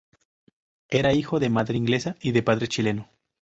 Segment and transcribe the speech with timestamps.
[0.89, 3.07] Era hijo de madre inglesa y de padre chileno.